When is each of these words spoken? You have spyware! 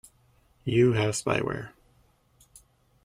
You 0.65 0.93
have 0.93 1.13
spyware! 1.13 1.73